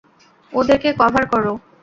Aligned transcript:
ওদেরকে 0.51 0.89
কভার 0.99 1.23
করো! 1.33 1.53